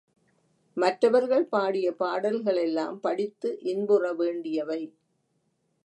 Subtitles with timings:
[0.77, 4.81] மற்றவர்கள் பாடிய பாடல்களெல்லாம் படித்து இன்புற வேண்டியவை.